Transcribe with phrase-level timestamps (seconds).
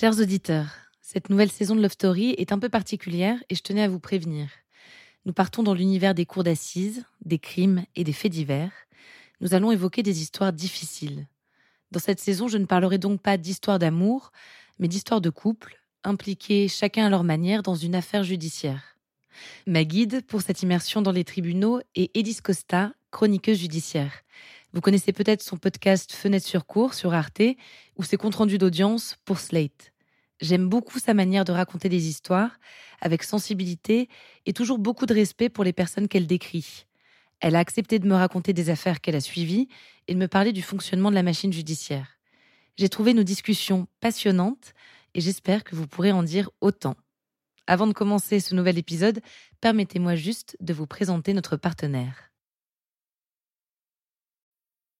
[0.00, 0.70] Chers auditeurs,
[1.02, 4.00] cette nouvelle saison de Love Story est un peu particulière et je tenais à vous
[4.00, 4.48] prévenir.
[5.26, 8.72] Nous partons dans l'univers des cours d'assises, des crimes et des faits divers.
[9.42, 11.26] Nous allons évoquer des histoires difficiles.
[11.90, 14.32] Dans cette saison, je ne parlerai donc pas d'histoire d'amour,
[14.78, 18.96] mais d'histoire de couple, impliqués chacun à leur manière dans une affaire judiciaire.
[19.66, 24.22] Ma guide pour cette immersion dans les tribunaux est Edith Costa, chroniqueuse judiciaire.
[24.72, 27.42] Vous connaissez peut-être son podcast Fenêtre sur cours sur Arte
[27.96, 29.92] ou ses comptes rendus d'audience pour Slate.
[30.40, 32.58] J'aime beaucoup sa manière de raconter des histoires,
[33.00, 34.08] avec sensibilité
[34.46, 36.86] et toujours beaucoup de respect pour les personnes qu'elle décrit.
[37.40, 39.68] Elle a accepté de me raconter des affaires qu'elle a suivies
[40.08, 42.18] et de me parler du fonctionnement de la machine judiciaire.
[42.76, 44.72] J'ai trouvé nos discussions passionnantes
[45.14, 46.96] et j'espère que vous pourrez en dire autant.
[47.66, 49.20] Avant de commencer ce nouvel épisode,
[49.60, 52.29] permettez-moi juste de vous présenter notre partenaire.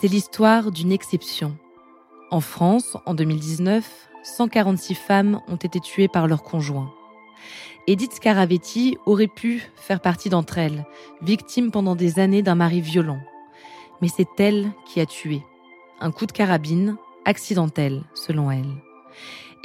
[0.00, 1.58] C'est l'histoire d'une exception.
[2.30, 6.90] En France, en 2019, 146 femmes ont été tuées par leur conjoint.
[7.86, 10.86] Edith Scaravetti aurait pu faire partie d'entre elles,
[11.20, 13.20] victime pendant des années d'un mari violent.
[14.00, 15.42] Mais c'est elle qui a tué.
[16.00, 18.72] Un coup de carabine, accidentel, selon elle.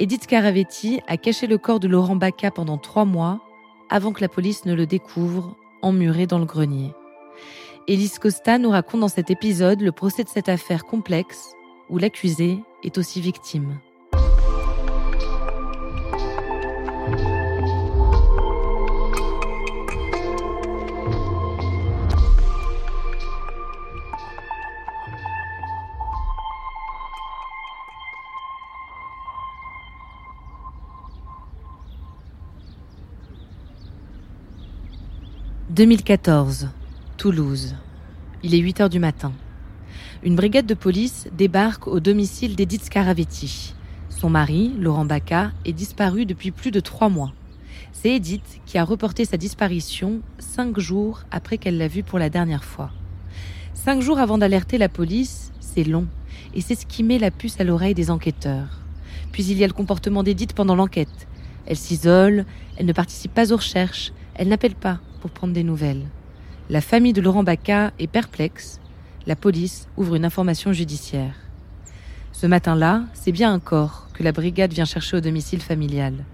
[0.00, 3.40] Edith Scaravetti a caché le corps de Laurent Baca pendant trois mois
[3.88, 6.92] avant que la police ne le découvre, emmuré dans le grenier.
[7.88, 11.52] Elise Costa nous raconte dans cet épisode le procès de cette affaire complexe
[11.88, 13.78] où l'accusé est aussi victime.
[35.70, 36.68] «2014.
[37.16, 37.74] Toulouse.
[38.42, 39.32] Il est 8 heures du matin.
[40.22, 43.74] Une brigade de police débarque au domicile d'Edith Scaravetti.
[44.10, 47.32] Son mari, Laurent Baca, est disparu depuis plus de trois mois.
[47.92, 52.28] C'est Edith qui a reporté sa disparition cinq jours après qu'elle l'a vue pour la
[52.28, 52.90] dernière fois.
[53.72, 56.06] Cinq jours avant d'alerter la police, c'est long,
[56.54, 58.82] et c'est ce qui met la puce à l'oreille des enquêteurs.
[59.32, 61.28] Puis il y a le comportement d'Edith pendant l'enquête.
[61.64, 62.44] Elle s'isole,
[62.76, 66.04] elle ne participe pas aux recherches, elle n'appelle pas pour prendre des nouvelles.
[66.68, 68.80] La famille de Laurent Baca est perplexe.
[69.28, 71.36] La police ouvre une information judiciaire.
[72.32, 76.24] Ce matin-là, c'est bien un corps que la brigade vient chercher au domicile familial.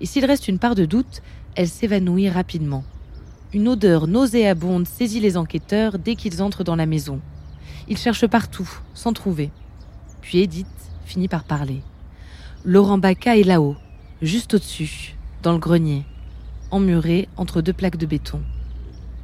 [0.00, 1.20] Et s'il reste une part de doute,
[1.56, 2.84] elle s'évanouit rapidement.
[3.52, 7.20] Une odeur nauséabonde saisit les enquêteurs dès qu'ils entrent dans la maison.
[7.86, 9.50] Ils cherchent partout, sans trouver.
[10.22, 10.66] Puis Edith
[11.04, 11.82] finit par parler.
[12.64, 13.76] Laurent Baca est là-haut,
[14.22, 16.06] juste au-dessus, dans le grenier,
[16.70, 18.40] emmuré entre deux plaques de béton.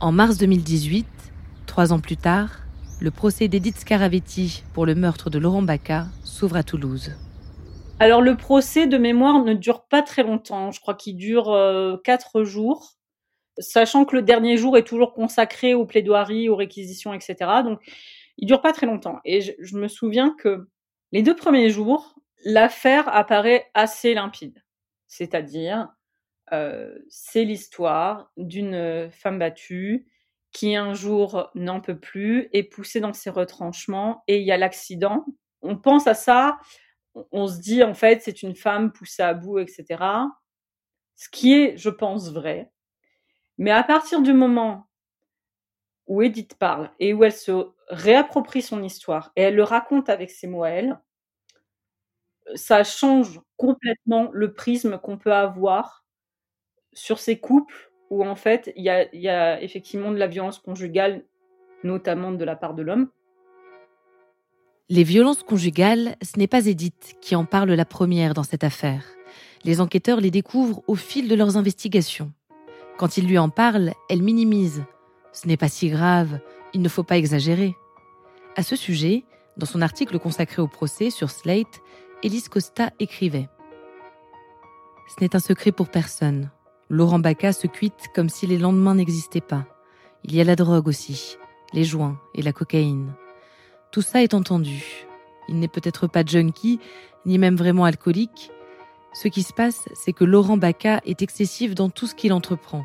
[0.03, 1.07] En mars 2018,
[1.67, 2.59] trois ans plus tard,
[3.01, 7.13] le procès d'Edith Scaravetti pour le meurtre de Laurent Baca s'ouvre à Toulouse.
[8.01, 11.99] Alors le procès de mémoire ne dure pas très longtemps, je crois qu'il dure euh,
[12.03, 12.95] quatre jours,
[13.59, 17.37] sachant que le dernier jour est toujours consacré aux plaidoiries, aux réquisitions, etc.
[17.63, 17.79] Donc
[18.39, 19.21] il dure pas très longtemps.
[19.25, 20.67] Et je, me souviens que
[21.13, 24.65] les deux premiers jours, l'affaire apparaît assez limpide.
[25.07, 25.91] C'est-à-dire,
[27.09, 30.07] c'est l'histoire d'une femme battue
[30.53, 34.59] qui un jour n'en peut plus, est poussée dans ses retranchements et il y a
[34.59, 35.25] l'accident.
[35.63, 36.59] On pense à ça,
[37.33, 40.05] on se dit en fait c'est une femme poussée à bout, etc.
[41.17, 42.71] Ce qui est, je pense, vrai.
[43.59, 44.89] Mais à partir du moment
[46.07, 50.31] où Edith parle et où elle se réapproprie son histoire et elle le raconte avec
[50.31, 50.99] ses mots à elle,
[52.55, 56.02] ça change complètement le prisme qu'on peut avoir
[56.93, 61.25] sur ces couples où en fait il y a, effectivement de la violence conjugale,
[61.83, 63.09] notamment de la part de l'homme.
[64.89, 69.05] Les violences conjugales, ce n'est pas Edith qui en parle la première dans cette affaire.
[69.65, 72.33] Les enquêteurs les découvrent au fil de leurs investigations.
[72.99, 74.85] Quand ils lui en parlent, elle minimise.
[75.33, 76.41] Ce n'est pas si grave,
[76.75, 77.75] il ne faut pas exagérer.
[78.57, 79.25] À ce sujet,
[79.57, 81.81] dans son article consacré au procès sur Slate,
[82.23, 83.49] Elise Costa écrivait
[85.09, 86.51] Ce n'est un secret pour personne.
[86.93, 89.65] Laurent Baca se cuite comme si les lendemains n'existaient pas.
[90.25, 91.39] Il y a la drogue aussi,
[91.73, 93.15] les joints et la cocaïne.
[93.93, 95.07] Tout ça est entendu.
[95.49, 96.81] Il n'est peut-être pas junkie,
[97.25, 98.51] ni même vraiment alcoolique.
[99.15, 102.85] Ce qui se passe, c'est que Laurent Baca est excessif dans tout ce qu'il entreprend.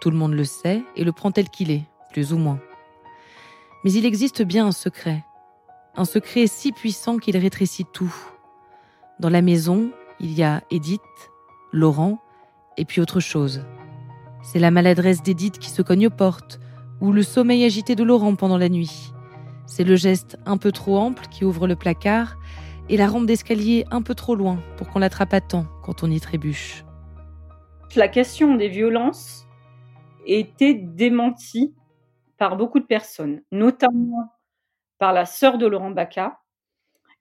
[0.00, 2.60] Tout le monde le sait et le prend tel qu'il est, plus ou moins.
[3.84, 5.22] Mais il existe bien un secret.
[5.96, 8.14] Un secret si puissant qu'il rétrécit tout.
[9.20, 11.02] Dans la maison, il y a Edith,
[11.72, 12.22] Laurent,
[12.76, 13.64] et puis autre chose.
[14.42, 16.60] C'est la maladresse d'Edith qui se cogne aux portes,
[17.00, 19.12] ou le sommeil agité de Laurent pendant la nuit.
[19.66, 22.36] C'est le geste un peu trop ample qui ouvre le placard,
[22.88, 26.10] et la rampe d'escalier un peu trop loin pour qu'on l'attrape à temps quand on
[26.10, 26.84] y trébuche.
[27.96, 29.46] La question des violences
[30.26, 31.74] était démentie
[32.36, 34.32] par beaucoup de personnes, notamment
[34.98, 36.40] par la sœur de Laurent Baca,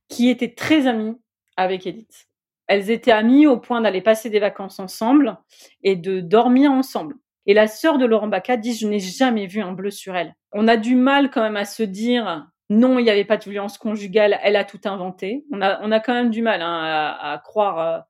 [0.09, 1.15] qui était très amie
[1.55, 2.27] avec Edith.
[2.67, 5.37] Elles étaient amies au point d'aller passer des vacances ensemble
[5.83, 7.15] et de dormir ensemble.
[7.45, 10.35] Et la sœur de Laurent Baca dit Je n'ai jamais vu un bleu sur elle.
[10.53, 13.49] On a du mal quand même à se dire Non, il n'y avait pas de
[13.49, 15.45] violence conjugale, elle a tout inventé.
[15.51, 18.05] On a, on a quand même du mal hein, à, croire,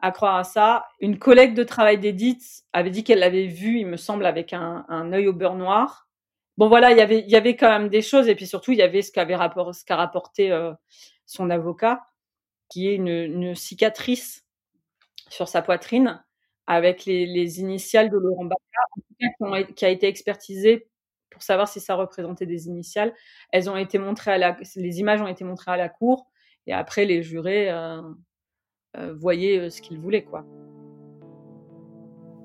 [0.00, 0.84] à croire à ça.
[1.00, 4.84] Une collègue de travail d'Edith avait dit qu'elle l'avait vu, il me semble, avec un,
[4.88, 6.08] un œil au beurre noir.
[6.56, 8.78] Bon voilà, il y avait, y avait quand même des choses, et puis surtout, il
[8.78, 10.72] y avait ce qu'a rapporté euh,
[11.26, 12.02] son avocat
[12.74, 14.44] qui est une, cicatrice
[15.28, 16.20] sur sa poitrine
[16.66, 20.88] avec les, initiales de Laurent Baca, qui, a été expertisée
[21.30, 23.14] pour savoir si ça représentait des initiales.
[23.52, 26.26] Elles ont été montrées à la, les images ont été montrées à la cour
[26.66, 28.02] et après les jurés euh,
[28.96, 30.44] euh, voyaient euh, ce qu'ils voulaient quoi.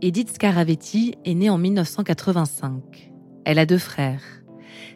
[0.04, 3.12] Edith Scaravetti est née en 1985.
[3.46, 4.44] Elle a deux frères.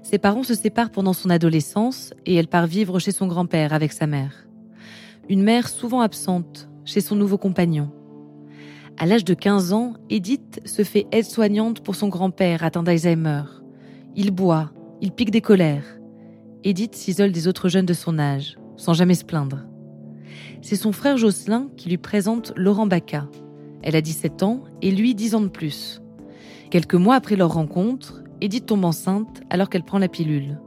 [0.03, 3.93] Ses parents se séparent pendant son adolescence et elle part vivre chez son grand-père avec
[3.93, 4.47] sa mère
[5.29, 7.91] une mère souvent absente chez son nouveau compagnon.
[8.97, 13.43] À l'âge de 15 ans, Edith se fait aide-soignante pour son grand-père atteint d'Alzheimer.
[14.15, 14.71] Il boit,
[15.01, 15.97] il pique des colères.
[16.63, 19.65] Edith s'isole des autres jeunes de son âge, sans jamais se plaindre.
[20.61, 23.27] C'est son frère Jocelyn qui lui présente Laurent Baca.
[23.81, 26.01] Elle a 17 ans et lui 10 ans de plus.
[26.69, 30.59] Quelques mois après leur rencontre, Edith tombe enceinte alors qu'elle prend la pilule.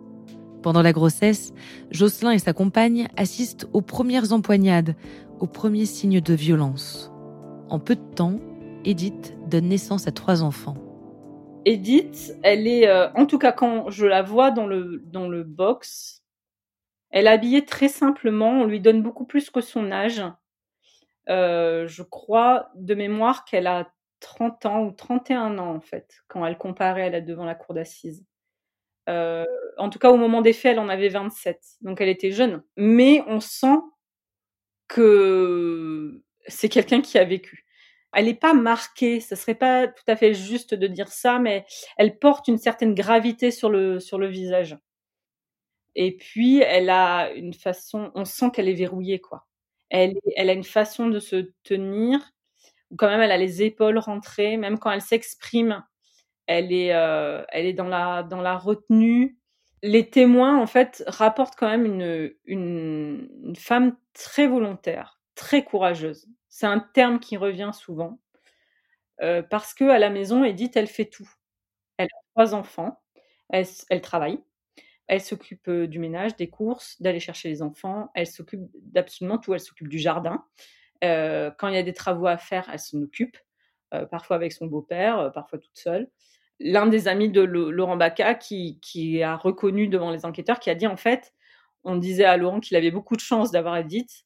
[0.66, 1.54] Pendant la grossesse,
[1.92, 4.96] Jocelyn et sa compagne assistent aux premières empoignades,
[5.38, 7.12] aux premiers signes de violence.
[7.68, 8.40] En peu de temps,
[8.84, 10.74] Edith donne naissance à trois enfants.
[11.66, 15.44] Edith, elle est, euh, en tout cas quand je la vois dans le, dans le
[15.44, 16.24] box,
[17.10, 20.24] elle est habillée très simplement, on lui donne beaucoup plus que son âge.
[21.28, 26.44] Euh, je crois de mémoire qu'elle a 30 ans ou 31 ans en fait, quand
[26.44, 28.26] elle comparait elle est devant la cour d'assises.
[29.08, 29.44] Euh,
[29.79, 31.61] en tout cas, au moment des faits, elle en avait 27.
[31.82, 32.62] Donc elle était jeune.
[32.76, 33.79] Mais on sent
[34.88, 37.64] que c'est quelqu'un qui a vécu.
[38.12, 41.67] Elle n'est pas marquée, ce serait pas tout à fait juste de dire ça, mais
[41.99, 44.76] elle porte une certaine gravité sur le, sur le visage.
[45.94, 49.47] Et puis, elle a une façon, on sent qu'elle est verrouillée, quoi.
[49.91, 52.20] Elle, elle a une façon de se tenir,
[52.91, 55.85] ou quand même elle a les épaules rentrées, même quand elle s'exprime,
[56.46, 59.38] elle est, euh, elle est dans la, dans la retenue.
[59.82, 66.26] Les témoins, en fait, rapportent quand même une, une, femme très volontaire, très courageuse.
[66.48, 68.20] C'est un terme qui revient souvent.
[69.22, 71.28] Euh, parce que à la maison, Edith, elle fait tout.
[71.98, 73.00] Elle a trois enfants,
[73.49, 73.66] elle,
[74.02, 74.38] travaille,
[75.06, 79.54] elle s'occupe euh, du ménage, des courses, d'aller chercher les enfants, elle s'occupe d'absolument tout,
[79.54, 80.44] elle s'occupe du jardin.
[81.02, 83.38] Quand il y a des travaux à faire, elle s'en occupe,
[84.11, 86.11] parfois avec son beau-père, parfois toute seule
[86.60, 90.86] l'un des amis de Laurent Baca qui, a reconnu devant les enquêteurs, qui a dit
[90.86, 91.32] en fait,
[91.84, 94.25] on disait à Laurent qu'il avait beaucoup de chance d'avoir Edith,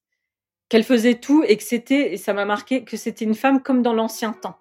[0.69, 3.83] qu'elle faisait tout et que c'était, et ça m'a marqué, que c'était une femme comme
[3.83, 4.57] dans l'ancien temps.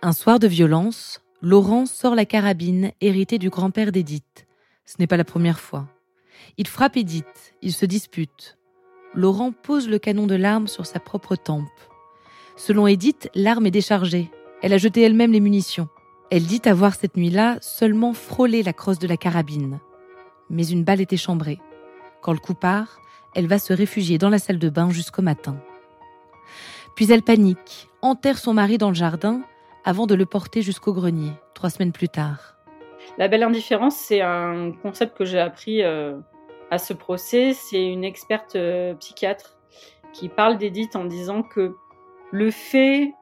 [0.00, 4.46] Un soir de violence, Laurent sort la carabine héritée du grand-père d'Edith.
[4.84, 5.86] Ce n'est pas la première fois.
[6.56, 8.58] Il frappe Edith, ils se disputent.
[9.14, 11.68] Laurent pose le canon de l'arme sur sa propre tempe.
[12.56, 14.30] Selon Edith, l'arme est déchargée,
[14.62, 15.88] elle a jeté elle-même les munitions.
[16.30, 19.80] Elle dit avoir cette nuit-là seulement frôlé la crosse de la carabine.
[20.48, 21.60] Mais une balle était chambrée.
[22.22, 23.00] Quand le coup part,
[23.34, 25.56] elle va se réfugier dans la salle de bain jusqu'au matin.
[26.94, 29.42] Puis elle panique, enterre son mari dans le jardin
[29.84, 32.56] avant de le porter jusqu'au grenier, trois semaines plus tard.
[33.18, 36.16] La belle indifférence, c'est un concept que j'ai appris euh,
[36.70, 37.52] à ce procès.
[37.52, 39.58] C'est une experte euh, psychiatre
[40.12, 41.74] qui parle d'Edith en disant que
[42.30, 43.12] le fait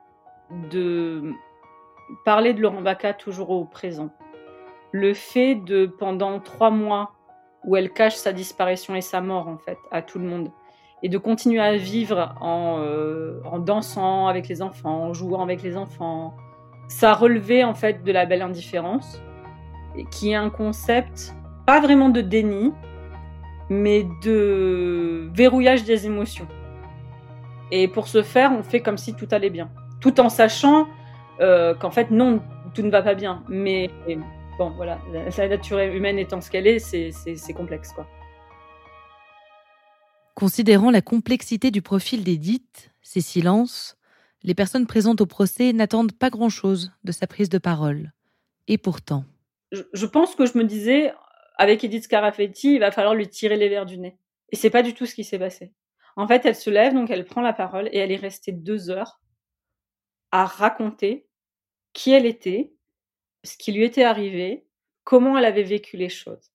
[0.71, 1.33] de
[2.25, 4.11] parler de Laurent Baca toujours au présent.
[4.93, 7.13] Le fait de, pendant trois mois,
[7.65, 10.51] où elle cache sa disparition et sa mort, en fait, à tout le monde,
[11.03, 15.63] et de continuer à vivre en, euh, en dansant avec les enfants, en jouant avec
[15.63, 16.35] les enfants,
[16.89, 19.23] ça relevait, en fait, de la belle indifférence,
[20.11, 21.35] qui est un concept,
[21.67, 22.73] pas vraiment de déni,
[23.69, 26.49] mais de verrouillage des émotions.
[27.71, 30.89] Et pour ce faire, on fait comme si tout allait bien, tout en sachant
[31.41, 32.43] euh, qu'en fait, non,
[32.75, 33.45] tout ne va pas bien.
[33.49, 33.91] Mais
[34.59, 38.07] bon, voilà, la nature humaine étant ce qu'elle est, c'est complexe, quoi.
[40.35, 43.99] Considérant la complexité du profil d'Edith, ses silences,
[44.43, 48.13] les personnes présentes au procès n'attendent pas grand-chose de sa prise de parole.
[48.67, 49.25] Et pourtant.
[49.71, 51.13] Je, pense que je me disais,
[51.59, 54.17] avec Edith Scarafetti, il va falloir lui tirer les verres du nez.
[54.51, 55.73] Et c'est pas du tout ce qui s'est passé.
[56.17, 58.91] En fait, elle se lève, donc elle prend la parole et elle est restée deux
[58.91, 59.21] heures
[60.33, 61.27] à raconter
[61.93, 62.73] qui elle était,
[63.45, 64.67] ce qui lui était arrivé,
[65.05, 66.53] comment elle avait vécu les choses.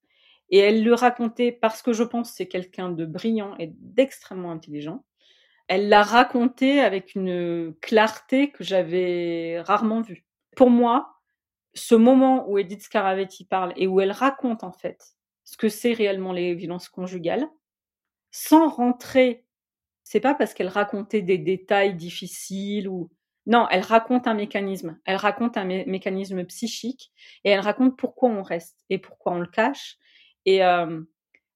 [0.49, 5.03] Et elle le racontait parce que je pense c'est quelqu'un de brillant et d'extrêmement intelligent.
[5.67, 10.25] Elle l'a raconté avec une clarté que j'avais rarement vue.
[10.55, 11.15] Pour moi,
[11.73, 15.93] ce moment où Edith Scaravetti parle et où elle raconte en fait ce que c'est
[15.93, 17.47] réellement les violences conjugales,
[18.31, 19.45] sans rentrer,
[20.03, 23.09] c'est pas parce qu'elle racontait des détails difficiles ou
[23.47, 24.97] non, elle raconte un mécanisme.
[25.05, 27.11] Elle raconte un mécanisme psychique
[27.43, 29.97] et elle raconte pourquoi on reste et pourquoi on le cache.
[30.45, 31.01] Et euh,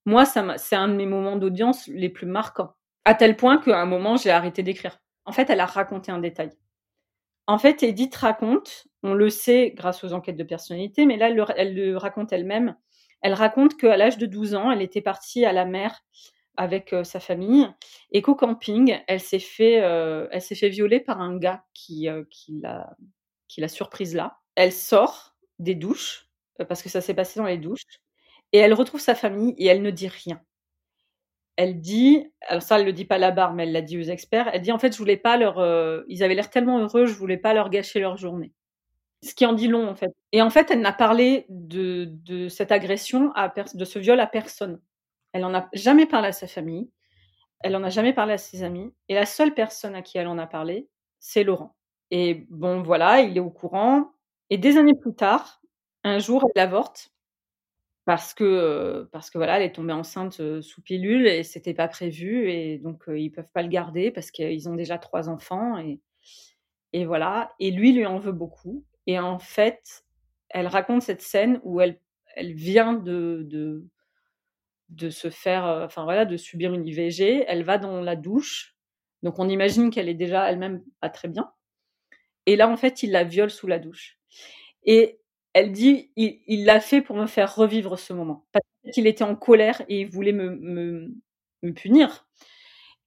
[0.05, 2.73] moi, c'est un de mes moments d'audience les plus marquants.
[3.05, 4.99] À tel point qu'à un moment, j'ai arrêté d'écrire.
[5.25, 6.51] En fait, elle a raconté un détail.
[7.47, 11.73] En fait, Edith raconte, on le sait grâce aux enquêtes de personnalité, mais là, elle
[11.73, 12.75] le, raconte elle-même.
[13.21, 15.99] Elle raconte qu'à l'âge de 12 ans, elle était partie à la mer
[16.59, 17.67] avec euh, sa famille
[18.11, 22.09] et qu'au camping, elle s'est fait, euh, elle s'est fait violer par un gars qui,
[22.09, 22.97] euh, qui l'a,
[23.47, 24.39] qui l'a surprise là.
[24.55, 26.27] Elle sort des douches
[26.67, 27.85] parce que ça s'est passé dans les douches
[28.51, 30.41] et elle retrouve sa famille et elle ne dit rien
[31.61, 33.99] elle dit, alors ça, elle le dit pas à la barre, mais elle l'a dit
[33.99, 34.49] aux experts.
[34.53, 35.57] Elle dit en fait, je voulais pas leur,
[36.07, 38.53] ils avaient l'air tellement heureux, je voulais pas leur gâcher leur journée.
[39.23, 40.11] Ce qui en dit long en fait.
[40.31, 44.27] Et en fait, elle n'a parlé de, de cette agression, à de ce viol à
[44.27, 44.79] personne.
[45.33, 46.89] Elle en a jamais parlé à sa famille.
[47.61, 48.93] Elle en a jamais parlé à ses amis.
[49.09, 50.87] Et la seule personne à qui elle en a parlé,
[51.19, 51.75] c'est Laurent.
[52.11, 54.11] Et bon, voilà, il est au courant.
[54.49, 55.61] Et des années plus tard,
[56.03, 57.11] un jour, elle avorte
[58.05, 62.49] parce que parce que voilà, elle est tombée enceinte sous pilule et c'était pas prévu
[62.49, 65.99] et donc ils peuvent pas le garder parce qu'ils ont déjà trois enfants et
[66.93, 67.53] et voilà.
[67.59, 68.83] Et lui lui en veut beaucoup.
[69.07, 70.05] Et en fait,
[70.49, 71.99] elle raconte cette scène où elle
[72.35, 73.85] elle vient de
[74.89, 77.45] de se faire, enfin voilà, de subir une IVG.
[77.47, 78.75] Elle va dans la douche,
[79.23, 81.51] donc on imagine qu'elle est déjà elle-même pas très bien.
[82.45, 84.17] Et là, en fait, il la viole sous la douche.
[84.83, 85.19] Et
[85.53, 88.45] elle dit il l'a fait pour me faire revivre ce moment.
[88.51, 91.13] Parce qu'il était en colère et il voulait me, me,
[91.63, 92.27] me punir.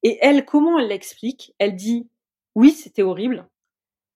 [0.03, 1.55] Et elle, comment elle l'explique?
[1.59, 2.09] Elle dit
[2.55, 3.49] oui, c'était horrible.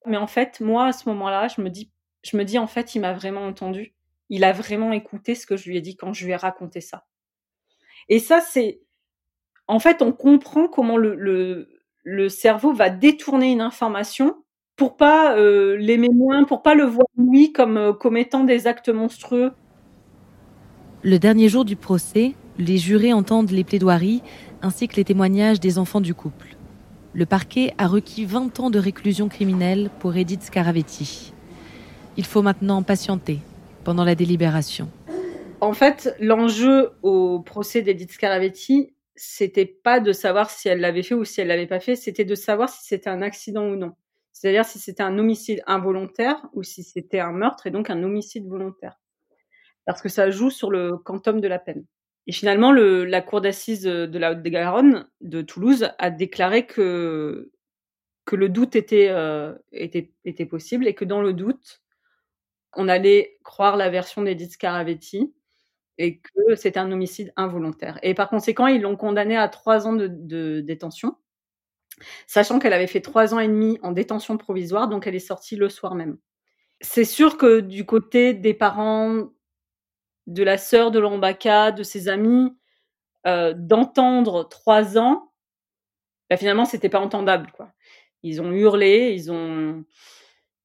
[0.07, 1.91] Mais en fait, moi, à ce moment-là, je me dis,
[2.23, 3.95] je me dis en fait, il m'a vraiment entendu.
[4.29, 6.81] Il a vraiment écouté ce que je lui ai dit quand je lui ai raconté
[6.81, 7.07] ça.
[8.09, 8.81] Et ça, c'est,
[9.67, 11.69] en fait, on comprend comment le,
[12.29, 14.37] cerveau va détourner une information
[14.77, 18.91] pour pas euh, l'aimer moins, pour pas le voir lui comme euh, commettant des actes
[18.91, 19.53] monstrueux.
[21.03, 24.23] Le dernier jour du procès, les jurés entendent les plaidoiries
[24.63, 26.57] ainsi que les témoignages des enfants du couple.
[27.15, 31.33] Le parquet a requis 20 ans de réclusion criminelle pour Edith Scaravetti.
[32.19, 33.41] Il faut maintenant patienter
[33.85, 34.89] pendant la délibération.
[35.61, 41.15] En fait, l'enjeu au procès d'Edith Scaravetti, c'était pas de savoir si elle l'avait fait
[41.15, 43.95] ou si elle l'avait pas fait, c'était de savoir si c'était un accident ou non.
[44.33, 48.47] C'est-à-dire si c'était un homicide involontaire ou si c'était un meurtre et donc un homicide
[48.47, 49.01] volontaire.
[49.87, 51.87] Parce que ça joue sur le quantum de la peine.
[52.27, 57.51] Et finalement, le, la cour d'assises de la Haute-Garonne de Toulouse a déclaré que,
[58.27, 61.83] que le doute était, euh, était, était possible et que dans le doute,
[62.75, 65.33] on allait croire la version d'Edith Scaravetti
[65.99, 67.99] et que c'était un homicide involontaire.
[68.03, 71.17] Et par conséquent, ils l'ont condamné à trois ans de, détention
[72.27, 75.57] sachant qu'elle avait fait trois ans et demi en détention provisoire, donc elle est sortie
[75.57, 76.19] le soir même.
[76.83, 79.31] C'est sûr que du côté des parents,
[80.27, 82.55] de la sœur de Laurent de ses amis,
[83.27, 85.33] euh, d'entendre trois ans,
[86.29, 87.51] bah finalement c'était pas entendable.
[88.23, 89.17] Ils ont hurlé,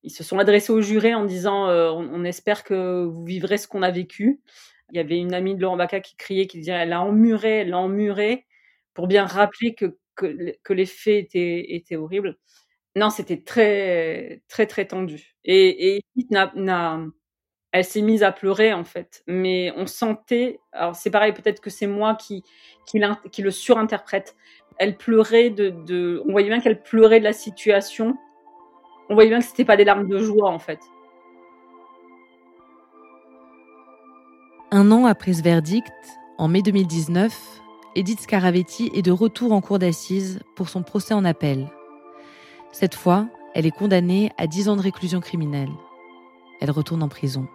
[0.03, 3.67] ils se sont adressés au juré en disant euh, on, espère que vous vivrez ce
[3.67, 4.41] qu'on a vécu.
[4.91, 7.59] Il y avait une amie de Laurent Baca qui criait, qui disait elle a emmuré,
[7.59, 8.45] elle a emmuré,
[8.93, 12.37] pour bien rappeler que que, les faits étaient, étaient horribles.
[12.95, 15.35] Non, c'était très, très, très tendu.
[15.45, 16.05] Et, et
[17.71, 20.59] elle s'est mise à pleurer en fait, mais on sentait.
[20.73, 22.43] Alors c'est pareil, peut-être que c'est moi qui,
[22.85, 24.35] qui, qui, le surinterprète.
[24.77, 28.17] Elle pleurait de, de on voyait bien qu'elle pleurait de la situation.
[29.09, 30.79] On voyait bien que c'était pas des larmes de joie en fait.
[34.73, 35.91] Un an après ce verdict,
[36.37, 37.61] En mai 2019,
[37.95, 41.69] Edith Scaravetti est de retour en cour d'assises pour son procès en appel.
[42.71, 45.71] Cette fois, elle est condamnée à 10 ans de réclusion criminelle.
[46.61, 47.49] Elle retourne en prison.